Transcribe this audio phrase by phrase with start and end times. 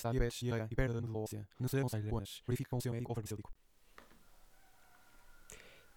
[0.00, 1.26] Diabetes, e perda medula.
[1.58, 3.52] Não o seu médico farmacêutico.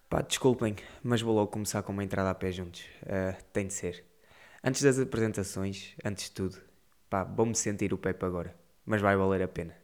[0.10, 2.86] Pá, desculpem, mas vou logo começar com uma entrada a pé juntos.
[3.06, 4.06] Ah, tem de ser.
[4.64, 6.62] Antes das apresentações, antes de tudo,
[7.10, 8.58] pá, vou-me sentir o Pepe agora.
[8.86, 9.76] Mas vai valer a pena.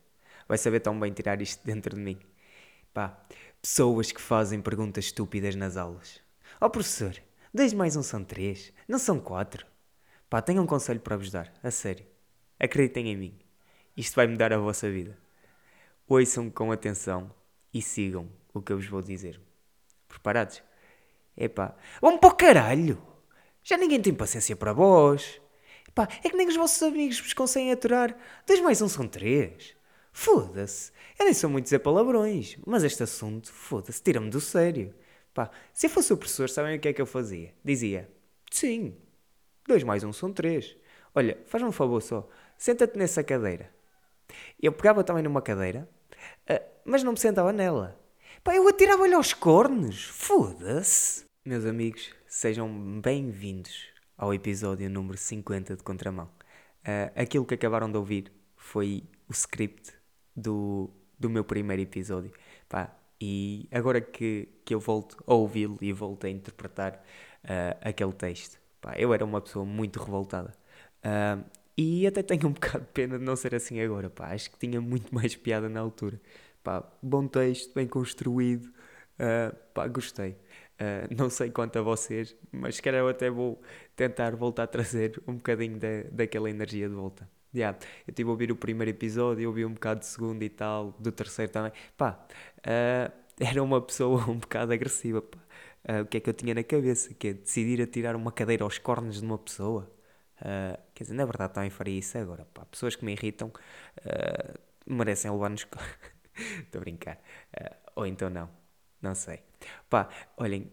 [0.48, 2.18] Vai saber tão bem tirar isto dentro de mim.
[2.94, 3.22] Pá,
[3.62, 6.22] pessoas que fazem perguntas estúpidas nas aulas.
[6.62, 7.16] Ó professor,
[7.54, 9.66] dois mais um são três, não são quatro.
[10.30, 12.06] Pá, tenho um conselho para vos dar, a sério.
[12.60, 13.40] Acreditem em mim.
[13.96, 15.18] Isto vai mudar a vossa vida.
[16.08, 17.32] Ouçam com atenção
[17.74, 19.40] e sigam o que eu vos vou dizer.
[20.08, 20.64] Preparados?
[21.36, 23.02] Epá, vamos para o caralho!
[23.64, 25.40] Já ninguém tem paciência para vós.
[25.88, 28.16] Epá, é que nem os vossos amigos vos conseguem aturar.
[28.46, 29.76] Dois mais um são três.
[30.12, 30.92] Foda-se.
[31.18, 34.94] Eu nem sou muito dizer palavrões, mas este assunto, foda-se, tira-me do sério.
[35.34, 37.54] Pá, se eu fosse o professor, sabem o que é que eu fazia?
[37.64, 38.10] Dizia,
[38.52, 38.96] sim,
[39.68, 40.78] dois mais um são três.
[41.16, 43.73] Olha, faz-me um favor só, senta-te nessa cadeira.
[44.62, 45.88] Eu pegava também numa cadeira,
[46.50, 48.00] ah, mas não me sentava nela.
[48.44, 50.06] Pá, eu atirava-lhe aos cornos.
[50.06, 51.26] Foda-se.
[51.46, 52.70] Meus amigos, sejam
[53.02, 56.30] bem-vindos ao episódio número 50 de Contramão.
[56.86, 59.94] Ah, aquilo que acabaram de ouvir foi o script
[60.36, 62.32] do, do meu primeiro episódio.
[62.68, 67.02] Pá, e agora que, que eu volto a ouvi-lo e volto a interpretar
[67.44, 70.54] ah, aquele texto, pá, eu era uma pessoa muito revoltada.
[71.04, 71.40] Ah,
[71.78, 74.34] e até tenho um bocado de pena de não ser assim agora, pá.
[74.34, 76.20] Acho que tinha muito mais piada na altura.
[76.64, 78.72] Pá, bom texto, bem construído.
[79.20, 80.36] ah, pá, gostei.
[80.80, 83.62] Ah, não sei quanto a vocês, mas se calhar eu até vou
[83.96, 87.30] tentar voltar a trazer um bocadinho da, daquela energia de volta.
[87.56, 87.78] Yeah,
[88.08, 91.12] eu estive a ouvir o primeiro episódio, ouvi um bocado do segundo e tal, do
[91.12, 91.72] terceiro também.
[91.98, 92.26] Pá,
[92.66, 95.22] ah, era uma pessoa um bocado agressiva.
[95.22, 95.40] Pá.
[95.86, 97.14] Ah, o que é que eu tinha na cabeça?
[97.14, 99.92] Que é decidir atirar uma cadeira aos cornos de uma pessoa.
[100.44, 102.46] Ah, quer dizer, na verdade também faria isso agora.
[102.54, 102.66] Pá.
[102.66, 103.52] Pessoas que me irritam
[104.06, 104.54] ah,
[104.86, 105.66] merecem levar-nos.
[106.60, 107.20] Estou a brincar.
[107.58, 108.50] Ah, ou então não.
[109.02, 109.42] Não sei.
[109.90, 110.72] Pá, olhem,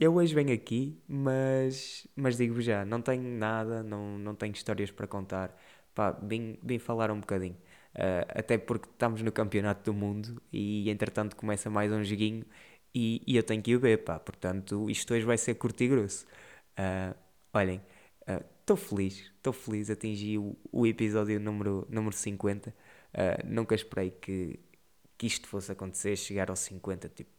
[0.00, 4.90] eu hoje venho aqui, mas, mas digo-vos já, não tenho nada, não, não tenho histórias
[4.90, 5.54] para contar.
[5.94, 7.56] Pá, vim, vim falar um bocadinho.
[8.28, 12.44] Até porque estamos no Campeonato do Mundo e entretanto começa mais um joguinho
[12.94, 14.18] e, e eu tenho que ir ver, pá.
[14.18, 16.26] Portanto, isto hoje vai ser curto e grosso.
[17.52, 17.80] Olhem,
[18.66, 22.74] estou feliz, estou feliz, atingi o, o episódio número, número 50.
[23.14, 24.58] Ah, nunca esperei que,
[25.16, 27.30] que isto fosse acontecer, chegar aos 50, tipo.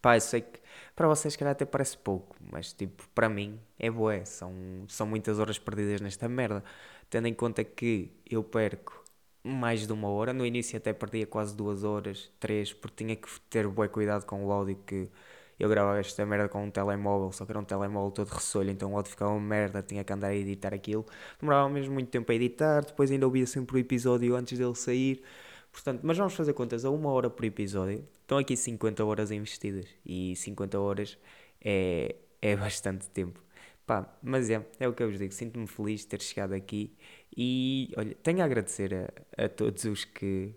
[0.00, 0.60] Pá, eu sei que
[0.94, 4.24] para vocês, calhar, até parece pouco, mas tipo, para mim é bué.
[4.24, 4.52] São,
[4.88, 6.62] são muitas horas perdidas nesta merda.
[7.10, 9.04] Tendo em conta que eu perco
[9.42, 13.28] mais de uma hora, no início até perdia quase duas horas, três, porque tinha que
[13.50, 15.08] ter bué cuidado com o áudio que
[15.58, 18.92] eu gravava esta merda com um telemóvel, só que era um telemóvel todo ressolho, então
[18.92, 21.06] o áudio ficava uma merda, tinha que andar a editar aquilo.
[21.40, 25.22] Demorava mesmo muito tempo a editar, depois ainda ouvia sempre o episódio antes dele sair.
[25.72, 28.06] Portanto, mas vamos fazer contas a uma hora por episódio.
[28.22, 31.18] Estão aqui 50 horas investidas e 50 horas
[31.60, 33.42] é, é bastante tempo.
[33.86, 35.32] Pá, mas é, é o que eu vos digo.
[35.32, 36.96] Sinto-me feliz de ter chegado aqui
[37.36, 40.54] e olha, tenho a agradecer a, a todos os que,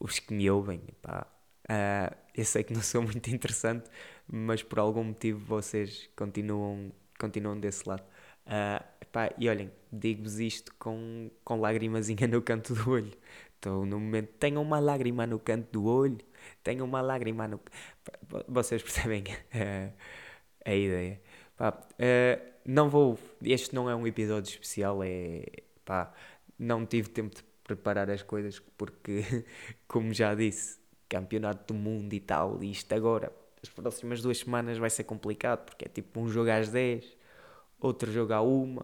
[0.00, 0.80] os que me ouvem.
[1.02, 1.26] Pá.
[1.68, 3.90] Ah, eu sei que não sou muito interessante,
[4.30, 8.04] mas por algum motivo vocês continuam, continuam desse lado.
[8.46, 13.12] Ah, pá, e olhem, digo-vos isto com, com lagrimazinha no canto do olho.
[13.54, 16.18] Estou no momento, tenho uma lágrima no canto do olho,
[16.64, 17.60] tenho uma lágrima no.
[18.48, 19.24] Vocês percebem
[19.54, 19.92] ah,
[20.64, 21.20] a ideia.
[21.56, 23.18] Pá, ah, não vou.
[23.42, 25.44] Este não é um episódio especial, é.
[25.84, 26.12] Pá,
[26.58, 29.44] não tive tempo de preparar as coisas porque,
[29.86, 30.78] como já disse,
[31.08, 35.84] campeonato do mundo e tal, isto agora, as próximas duas semanas vai ser complicado porque
[35.86, 37.16] é tipo um jogo às 10,
[37.80, 38.78] outro jogo à 1,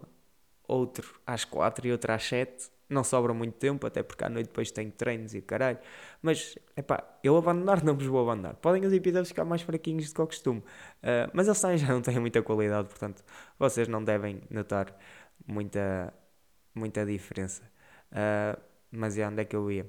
[0.67, 2.69] outro às 4 e outro às 7.
[2.89, 5.77] Não sobra muito tempo, até porque à noite depois tenho treinos e caralho.
[6.23, 8.55] Mas, epá, eu abandonar não vos vou abandonar.
[8.55, 10.63] Podem os episódios ficar mais fraquinhos do que o costume.
[11.03, 13.23] Ah, mas eles também já não têm muita qualidade, portanto,
[13.59, 14.95] vocês não devem notar
[15.47, 16.13] muita,
[16.75, 17.63] muita diferença.
[18.11, 18.57] Ah,
[18.91, 19.85] mas é onde é que eu ia?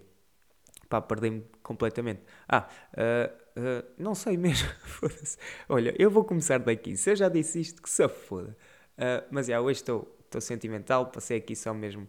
[0.88, 2.22] Pá, perdi-me completamente.
[2.48, 4.68] Ah, ah, ah, não sei mesmo.
[4.84, 5.36] Foda-se.
[5.68, 6.96] Olha, eu vou começar daqui.
[6.96, 8.56] Se eu já disse isto, que se foda.
[8.98, 11.06] Ah, mas já, hoje estou estou sentimental.
[11.10, 12.08] Passei aqui só mesmo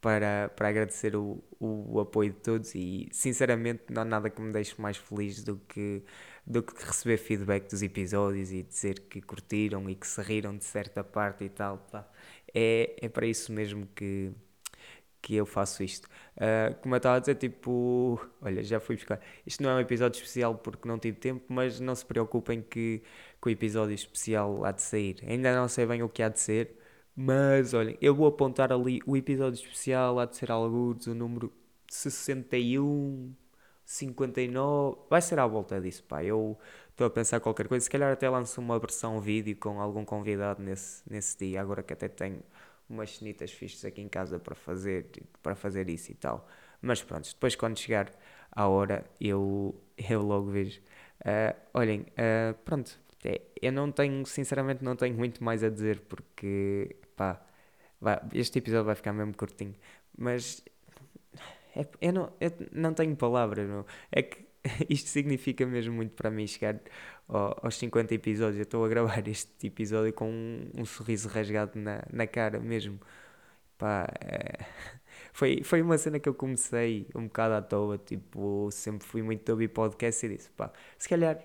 [0.00, 4.52] para, para agradecer o, o apoio de todos e sinceramente não há nada que me
[4.52, 6.02] deixe mais feliz do que,
[6.46, 10.64] do que receber feedback dos episódios e dizer que curtiram e que se riram de
[10.64, 11.78] certa parte e tal.
[11.90, 12.08] Pá.
[12.54, 14.32] É, é para isso mesmo que,
[15.20, 16.06] que eu faço isto.
[16.36, 19.20] Uh, como eu estava a dizer, tipo, olha, já fui buscar.
[19.46, 23.02] Isto não é um episódio especial porque não tive tempo, mas não se preocupem que,
[23.40, 25.16] que o episódio especial há de sair.
[25.26, 26.76] Ainda não sei bem o que há de ser,
[27.16, 31.52] mas olhem, eu vou apontar ali o episódio especial, há de ser alguns, o número
[31.88, 33.34] 61,
[33.84, 36.22] 59, vai ser à volta disso, pá.
[36.22, 36.58] Eu
[36.90, 40.62] estou a pensar qualquer coisa, se calhar até lanço uma versão vídeo com algum convidado
[40.62, 42.42] nesse, nesse dia, agora que até tenho
[42.88, 45.06] umas cenitas fixas aqui em casa para fazer,
[45.42, 46.48] para fazer isso e tal.
[46.80, 48.10] Mas pronto, depois quando chegar
[48.52, 49.80] à hora eu,
[50.10, 50.80] eu logo vejo.
[51.20, 56.00] Uh, olhem, uh, pronto, é, eu não tenho, sinceramente, não tenho muito mais a dizer
[56.08, 57.40] porque, pá,
[58.00, 59.74] vai, este episódio vai ficar mesmo curtinho.
[60.16, 60.62] Mas
[61.76, 63.68] é, eu, não, eu não tenho palavras.
[64.10, 64.47] É que
[64.88, 66.80] isto significa mesmo muito para mim chegar
[67.28, 68.58] ao, aos 50 episódios.
[68.58, 73.00] Eu estou a gravar este episódio com um, um sorriso rasgado na, na cara mesmo.
[73.78, 74.64] Pá, é,
[75.32, 77.98] foi, foi uma cena que eu comecei um bocado à toa.
[77.98, 81.38] Tipo, sempre fui muito ouvir podcast e disse, pá, se calhar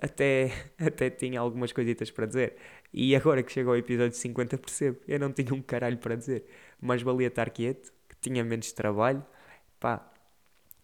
[0.00, 2.56] até, até tinha algumas coisitas para dizer.
[2.92, 6.44] E agora que chegou ao episódio 50 percebo, eu não tinha um caralho para dizer.
[6.80, 9.24] Mas valia estar quieto, que tinha menos trabalho,
[9.80, 10.08] pá.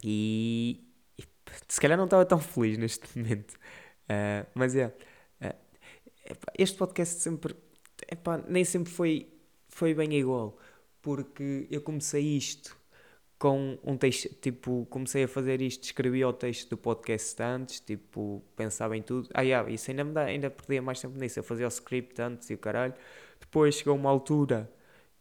[0.03, 0.88] E
[1.67, 3.55] se calhar não estava tão feliz neste momento.
[4.05, 5.55] Uh, mas é, uh,
[6.59, 7.55] este podcast sempre,
[8.11, 9.29] epá, nem sempre foi,
[9.69, 10.59] foi bem igual.
[11.03, 12.77] Porque eu comecei isto
[13.39, 18.43] com um texto, tipo, comecei a fazer isto, escrevi o texto do podcast antes, tipo,
[18.57, 19.29] pensava em tudo.
[19.33, 22.21] Ah, yeah, isso ainda me dá, ainda perdia mais tempo nisso, eu fazia o script
[22.21, 22.95] antes e o caralho.
[23.41, 24.71] Depois chegou uma altura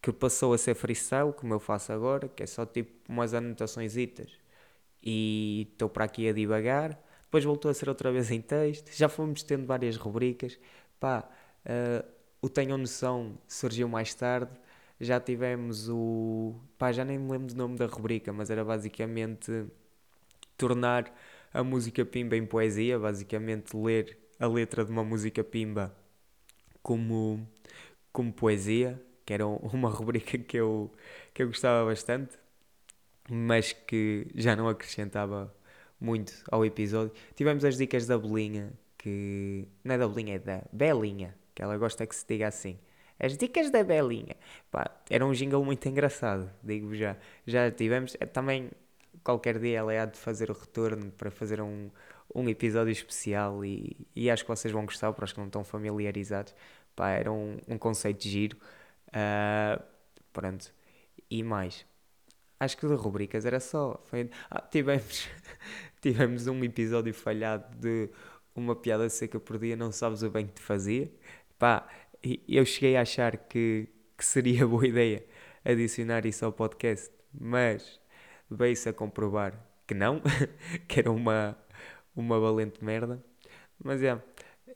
[0.01, 3.95] que passou a ser freestyle, como eu faço agora, que é só tipo umas anotações
[5.03, 6.99] e estou para aqui a divagar.
[7.23, 10.59] Depois voltou a ser outra vez em texto, já fomos tendo várias rubricas.
[10.99, 11.27] Pá,
[11.65, 12.07] uh,
[12.41, 14.51] o Tenham Noção surgiu mais tarde
[14.99, 16.55] já tivemos o.
[16.77, 19.65] pá, já nem me lembro do nome da rubrica, mas era basicamente
[20.57, 21.13] tornar
[21.53, 25.95] a música pimba em poesia, basicamente ler a letra de uma música pimba
[26.81, 27.47] como,
[28.11, 30.91] como poesia, que era uma rubrica que eu,
[31.33, 32.37] que eu gostava bastante,
[33.29, 35.53] mas que já não acrescentava
[35.99, 37.11] muito ao episódio.
[37.35, 41.77] Tivemos as dicas da Belinha, que não é da Belinha, é da Belinha, que ela
[41.77, 42.77] gosta que se diga assim.
[43.19, 44.35] As dicas da Belinha.
[44.71, 47.17] Pá, era um jingle muito engraçado, digo já.
[47.45, 48.15] Já tivemos.
[48.19, 48.69] Eh, também,
[49.23, 51.89] qualquer dia ela há de fazer o retorno para fazer um,
[52.33, 55.63] um episódio especial e, e acho que vocês vão gostar para os que não estão
[55.63, 56.53] familiarizados.
[56.95, 58.57] Pá, era um, um conceito de giro.
[59.09, 59.81] Uh,
[60.33, 60.73] pronto.
[61.29, 61.85] E mais.
[62.59, 64.01] Acho que de rubricas era só.
[64.05, 64.29] Foi...
[64.49, 65.27] Ah, tivemos,
[66.01, 68.09] tivemos um episódio falhado de
[68.55, 71.11] uma piada seca por dia, não sabes o bem que te fazia.
[71.59, 71.87] Pá,
[72.47, 73.87] eu cheguei a achar que,
[74.17, 75.23] que seria boa ideia
[75.63, 77.99] adicionar isso ao podcast, mas
[78.49, 79.53] veio-se a comprovar
[79.85, 80.21] que não,
[80.87, 81.57] que era uma,
[82.15, 83.23] uma valente merda.
[83.83, 84.19] Mas é,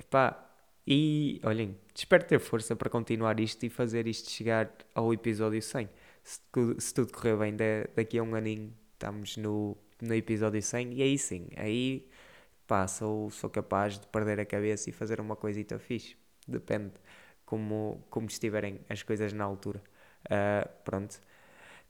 [0.10, 0.51] pá,
[0.86, 5.89] e olhem, espero ter força para continuar isto e fazer isto chegar ao episódio 100.
[6.23, 6.39] Se,
[6.79, 11.01] se tudo correr bem, de, daqui a um aninho estamos no, no episódio 100 e
[11.01, 12.07] aí sim, aí
[12.68, 16.16] pá, sou, sou capaz de perder a cabeça e fazer uma coisita fixe.
[16.47, 16.94] Depende
[17.45, 19.81] como, como estiverem as coisas na altura.
[20.25, 21.19] Uh, pronto.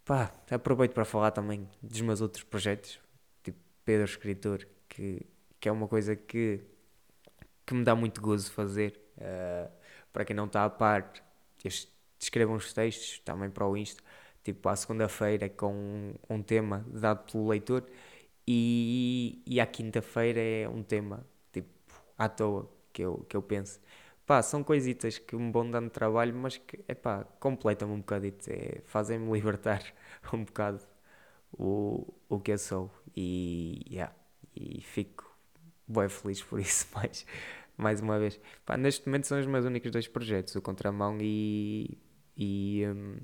[0.03, 2.99] Pá, aproveito para falar também dos meus outros projetos,
[3.43, 5.21] tipo Pedro Escritor, que,
[5.59, 6.61] que é uma coisa que,
[7.65, 8.99] que me dá muito gozo fazer.
[9.17, 9.71] Uh,
[10.11, 11.13] para quem não está a par,
[12.19, 14.01] escrevo uns textos também para o Insta,
[14.43, 17.85] tipo à segunda-feira com um, tema dado pelo leitor
[18.47, 21.69] e, e à quinta-feira é um tema tipo
[22.17, 23.79] à toa que eu, que eu penso
[24.31, 28.49] pá, são coisitas que me vão dando trabalho, mas que, é pá, completam-me um bocadito,
[28.49, 29.83] é, fazem-me libertar
[30.33, 30.79] um bocado
[31.53, 34.15] o, o que eu sou e, yeah,
[34.55, 35.29] e fico
[35.87, 37.25] bem feliz por isso, mais,
[37.77, 38.39] mais uma vez.
[38.65, 41.97] Pá, neste momento são os meus únicos dois projetos, o Contramão e,
[42.37, 43.17] e, um,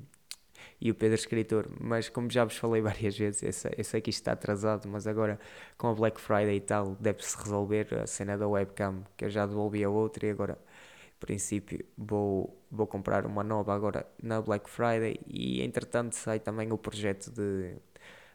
[0.79, 4.01] e o Pedro Escritor, mas como já vos falei várias vezes, eu sei, eu sei,
[4.01, 5.39] que isto está atrasado, mas agora
[5.77, 9.45] com a Black Friday e tal, deve-se resolver a cena da webcam, que eu já
[9.45, 10.57] devolvi a outra e agora
[11.19, 16.77] princípio vou, vou comprar uma nova agora na Black Friday e entretanto sai também o
[16.77, 17.75] projeto de,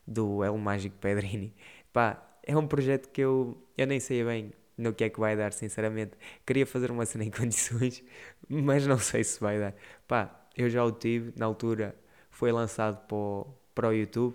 [0.07, 1.55] do El Mágico Pedrini.
[1.93, 5.37] Pá, é um projeto que eu, eu nem sei bem no que é que vai
[5.37, 6.13] dar, sinceramente.
[6.47, 8.03] Queria fazer uma cena em condições,
[8.49, 9.75] mas não sei se vai dar.
[10.09, 11.95] Pá, eu já o tive, na altura
[12.33, 14.35] foi lançado para o, para o YouTube.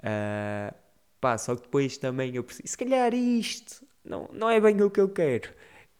[0.00, 0.74] Uh,
[1.18, 4.90] pá, só que depois também eu preciso, se calhar isto não, não é bem o
[4.90, 5.48] que eu quero.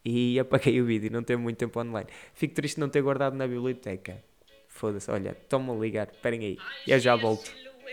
[0.04, 2.08] E apaguei o vídeo, não tenho muito tempo online.
[2.34, 4.22] Fico triste não ter guardado na biblioteca.
[4.68, 7.50] Foda-se, olha, estão-me a ligar, esperem aí, eu já volto.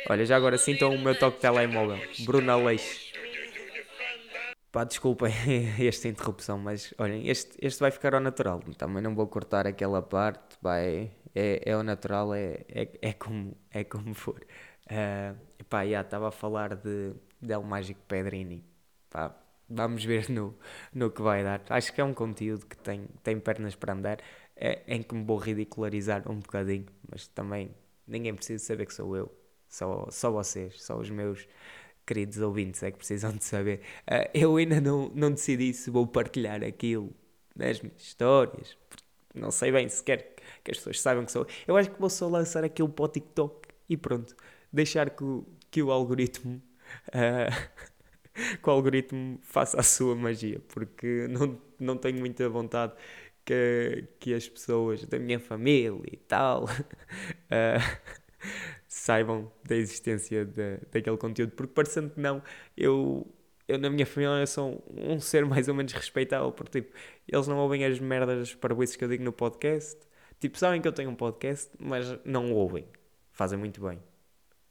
[0.10, 1.98] Olha, já agora sintam o meu toque de telemóvel.
[2.25, 3.13] Bruna Leix.
[4.72, 5.31] Pá, desculpem
[5.79, 8.60] esta interrupção, mas olhem, este, este vai ficar ao natural.
[8.77, 13.55] Também não vou cortar aquela parte, vai, é, é ao natural, é, é, é, como,
[13.71, 14.45] é como for.
[14.85, 18.63] Uh, pá, já estava a falar de Del Mágico Pedrini.
[19.09, 19.35] Pá,
[19.69, 20.55] vamos ver no,
[20.93, 21.61] no que vai dar.
[21.69, 24.19] Acho que é um conteúdo que tem, tem pernas para andar,
[24.55, 27.71] é, em que me vou ridicularizar um bocadinho, mas também
[28.07, 29.31] ninguém precisa saber que sou eu.
[29.67, 31.47] Só, só vocês, só os meus
[32.05, 33.81] queridos ouvintes é que precisam de saber.
[34.01, 37.13] Uh, eu ainda não, não decidi se vou partilhar aquilo
[37.55, 38.77] nas minhas histórias.
[39.33, 40.32] Não sei bem se quer
[40.63, 41.45] que as pessoas saibam que sou.
[41.67, 44.35] Eu acho que vou só lançar aquilo para o TikTok e pronto.
[44.71, 46.62] Deixar que o, que o algoritmo.
[47.09, 47.83] Uh,
[48.62, 52.93] que o algoritmo faça a sua magia, porque não, não tenho muita vontade
[53.45, 58.00] que, que as pessoas da minha família e tal uh,
[58.88, 62.41] saibam da existência de, daquele conteúdo, porque parecendo que não,
[62.77, 63.27] eu,
[63.67, 66.95] eu na minha família sou um ser mais ou menos respeitável, porque tipo,
[67.27, 70.00] eles não ouvem as merdas parabéns que eu digo no podcast,
[70.43, 72.85] tipo, sabem que eu tenho um podcast, mas não ouvem,
[73.31, 73.97] fazem muito bem,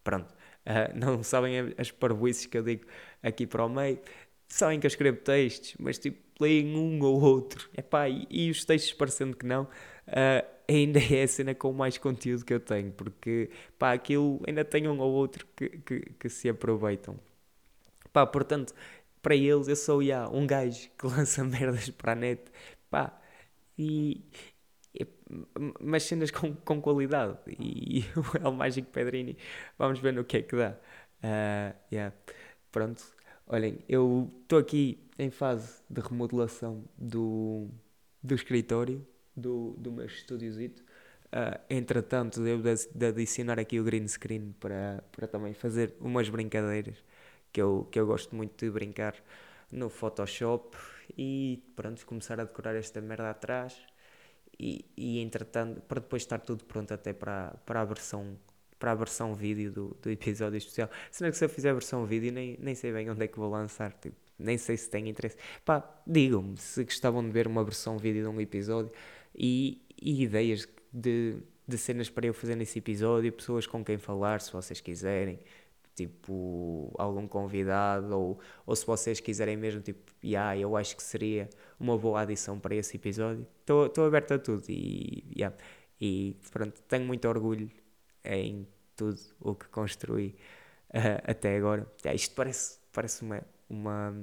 [0.05, 0.31] pronto,
[0.67, 2.87] uh, não sabem as parabéns que eu digo
[3.23, 3.99] aqui para o meio,
[4.49, 8.65] sabem que eu escrevo textos, mas tipo, leem um ou outro, Epá, e, e os
[8.67, 12.93] textos parecendo que não, uh, ainda é a cena com mais conteúdo que eu tenho,
[12.93, 17.19] porque pá, aquilo ainda tem um ou outro que, que, que se aproveitam.
[18.13, 18.75] Pá, portanto,
[19.23, 22.43] para eles eu sou já um gajo que lança merdas para a net,
[22.91, 23.19] pá,
[23.79, 24.23] e
[25.81, 27.39] mas cenas com, com qualidade.
[27.59, 29.37] E, e o El Mágico Pedrini,
[29.79, 30.77] vamos ver no que é que dá.
[31.23, 32.15] Uh, yeah.
[32.71, 33.03] Pronto,
[33.47, 37.69] olhem, eu estou aqui em fase de remodelação do,
[38.23, 39.07] do escritório
[39.37, 40.83] do, do meu estúdiozito.
[41.27, 46.29] Uh, entretanto, devo de, de adicionar aqui o green screen para, para também fazer umas
[46.29, 47.03] brincadeiras
[47.53, 49.15] que eu, que eu gosto muito de brincar
[49.71, 50.77] no Photoshop
[51.17, 53.75] e pronto, começar a decorar esta merda atrás
[54.59, 58.37] e, e entretanto, para depois estar tudo pronto até para, para a versão
[58.79, 60.91] para a versão vídeo do, do episódio especial.
[61.09, 63.39] Sendo que se eu fizer a versão vídeo, nem, nem sei bem onde é que
[63.39, 63.93] vou lançar.
[63.93, 65.37] Tipo, nem sei se tem interesse.
[65.65, 68.91] Pá, digam-me se gostavam de ver uma versão vídeo de um episódio
[69.37, 74.41] e, e ideias de, de cenas para eu fazer nesse episódio, pessoas com quem falar,
[74.41, 75.39] se vocês quiserem,
[75.95, 81.49] tipo algum convidado, ou, ou se vocês quiserem mesmo, tipo, yeah, eu acho que seria
[81.79, 83.47] uma boa adição para esse episódio.
[83.61, 85.57] Estou aberto a tudo e, yeah,
[86.01, 87.71] e pronto, tenho muito orgulho
[88.25, 90.37] em tudo o que construí
[90.91, 91.87] uh, até agora.
[92.05, 94.15] Yeah, isto parece, parece uma, uma,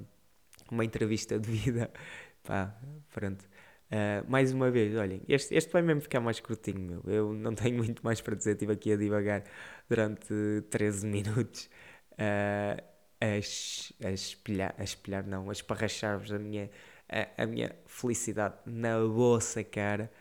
[0.71, 1.91] uma entrevista de vida.
[2.43, 2.75] Pá,
[3.13, 3.45] pronto.
[3.91, 7.03] Uh, mais uma vez, olhem, este, este vai mesmo ficar mais curtinho, meu.
[7.07, 9.43] Eu não tenho muito mais para dizer, estive aqui a divagar
[9.89, 10.31] durante
[10.69, 11.69] 13 minutos
[12.13, 12.83] uh,
[13.19, 16.69] a, a, espelhar, a espelhar, não, a esparrachar-vos a minha,
[17.09, 20.11] a, a, minha felicidade na vossa cara.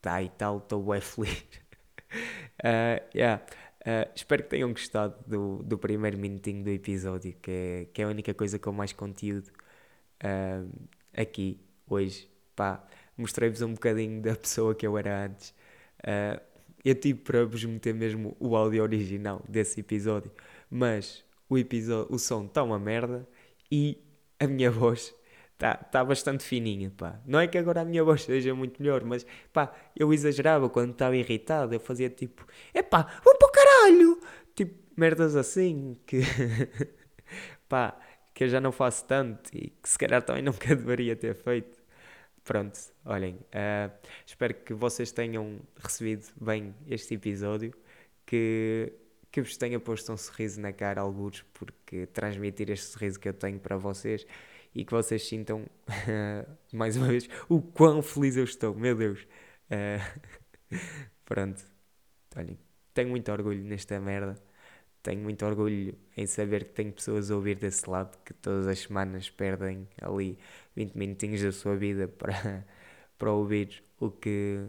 [0.00, 1.44] Tá e tal, estou bem feliz.
[2.64, 3.42] uh, yeah.
[3.82, 8.04] Uh, espero que tenham gostado do, do primeiro minutinho do episódio, que é, que é
[8.04, 9.50] a única coisa com mais conteúdo
[10.24, 12.28] uh, aqui hoje.
[12.54, 12.84] Pá,
[13.16, 15.50] mostrei-vos um bocadinho da pessoa que eu era antes.
[16.00, 16.40] Uh,
[16.84, 20.32] eu tive para vos meter mesmo o áudio original desse episódio,
[20.68, 23.26] mas o, episódio, o som está uma merda
[23.70, 23.98] e
[24.40, 25.14] a minha voz
[25.52, 27.20] está tá bastante fininha, pá.
[27.24, 30.92] Não é que agora a minha voz seja muito melhor, mas pá, eu exagerava quando
[30.92, 34.20] estava irritado, eu fazia tipo, epá, vamos para o caralho!
[34.54, 36.22] Tipo, merdas assim, que
[37.68, 37.96] pá,
[38.34, 41.81] que eu já não faço tanto e que se calhar também nunca deveria ter feito.
[42.44, 43.92] Pronto, olhem, uh,
[44.26, 47.72] espero que vocês tenham recebido bem este episódio,
[48.26, 48.92] que,
[49.30, 53.34] que vos tenha posto um sorriso na cara, alguns, porque transmitir este sorriso que eu
[53.34, 54.26] tenho para vocês
[54.74, 55.64] e que vocês sintam,
[56.72, 59.20] mais uma vez, o quão feliz eu estou, meu Deus.
[59.70, 60.20] Uh,
[61.24, 61.62] pronto,
[62.36, 62.58] olhem,
[62.92, 64.36] tenho muito orgulho nesta merda
[65.02, 68.78] tenho muito orgulho em saber que tenho pessoas a ouvir desse lado que todas as
[68.80, 70.38] semanas perdem ali
[70.74, 72.66] 20 minutinhos da sua vida para,
[73.18, 74.64] para ouvir o que,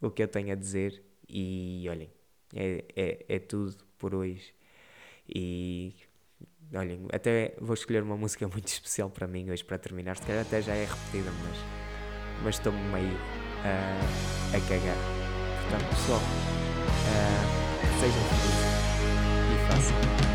[0.00, 1.02] o que eu tenho a dizer.
[1.28, 2.10] E olhem,
[2.54, 4.54] é, é, é tudo por hoje.
[5.28, 5.94] E
[6.74, 10.16] olhem, até vou escolher uma música muito especial para mim hoje para terminar.
[10.16, 11.58] Se calhar até já é repetida, mas,
[12.44, 14.96] mas estou-me meio uh, a cagar.
[15.62, 18.78] Portanto, pessoal, uh, sejam felizes.
[19.68, 20.18] massa.
[20.18, 20.27] Áurea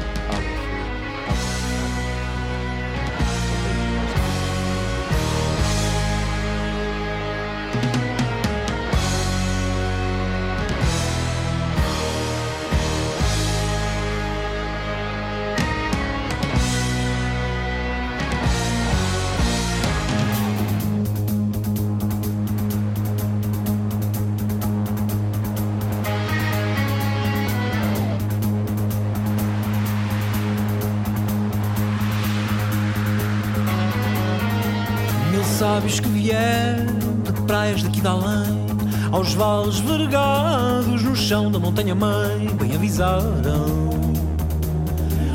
[35.74, 36.86] sábios que vieram
[37.24, 38.64] de praias daqui de além
[39.12, 43.90] Aos vales vergados no chão da montanha mãe Bem avisaram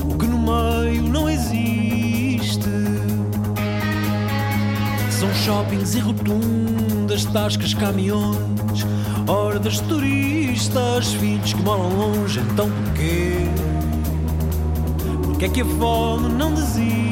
[0.05, 2.71] O que no meio não existe
[5.11, 8.87] São shoppings e rotundas, tascas, caminhões
[9.27, 13.33] Hordas de turistas, filhos que moram longe Então porquê?
[15.25, 17.08] Porquê é que a fome não desiste?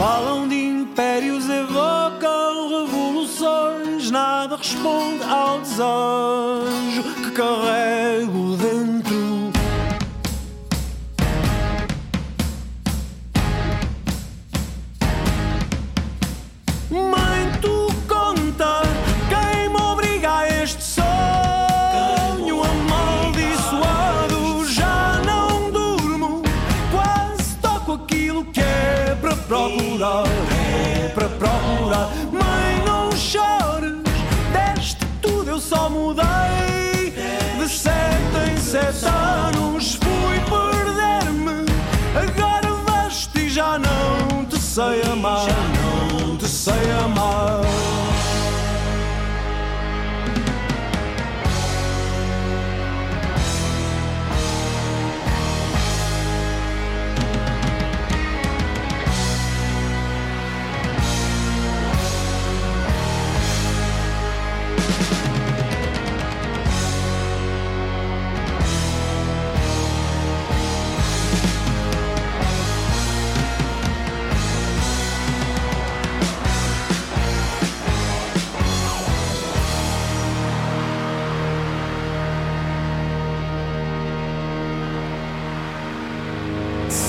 [0.00, 8.49] Falam de impérios, evocam revoluções, nada responde ao desejo que carrego
[38.70, 41.66] sete em sete anos fui perder-me.
[42.14, 45.48] Agora vejo-te e já não te sei amar.
[46.22, 47.69] Não te sei amar.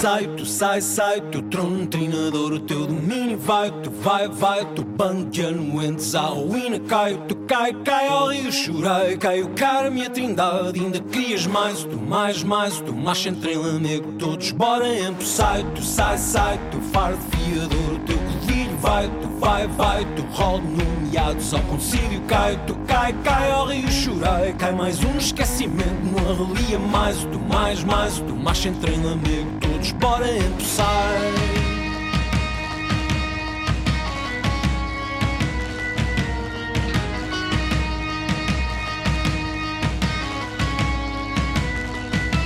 [0.02, 4.84] Sai, tu sai, sai, teu trono treinador, o teu domínio vai, tu vai, vai, tu
[4.84, 10.80] banco anuentes, a ruína cai, tu cai, cai ao rio, chorei, o cara, minha trindade,
[10.80, 15.84] ainda crias mais, tu mais, mais, tu mais entre amigo, todos bora empo, sai, tu
[15.84, 21.54] sai, sai, tu fardo fiador, o teu codilho vai, tu vai, vai, tu rolo nomeados
[21.54, 26.80] ao concílio, cai, tu cai, cai ao rio, chorei, cai mais um esquecimento, não arrelia
[26.80, 30.86] mais, tu mais, mais, tu mais entre amigo, todos bora empossar.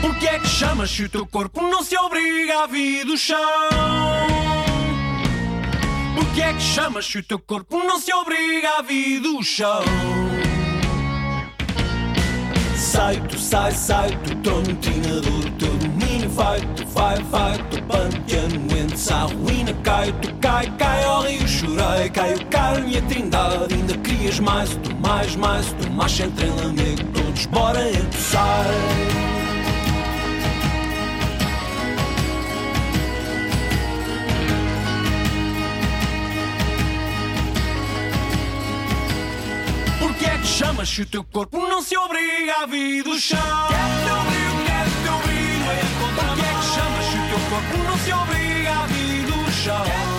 [0.01, 3.37] Porque é que chamas se o teu corpo não se obriga a vir do chão?
[6.15, 9.83] Porque é que chamas se o teu corpo não se obriga a vir do chão?
[12.77, 15.74] Sai, tu sai, sai, tu trono treinador, o teu
[16.35, 22.09] tu vai, vai, tu panteano entres, a ruína cai, tu cai, cai ao rio, chorei,
[22.09, 27.03] cai o cara, minha trindade, ainda crias mais, tu mais, mais, tu mais entre amigo,
[27.13, 28.65] todos bora empossar.
[39.99, 43.37] Porque é que chamas se o teu corpo não se obriga a vir do chão?
[47.65, 50.14] qualcuno si obbliga a fiducia.